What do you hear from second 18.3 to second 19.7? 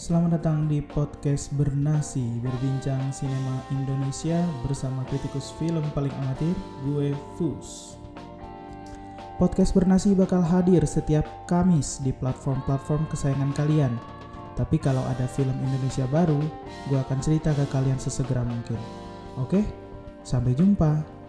mungkin. Oke,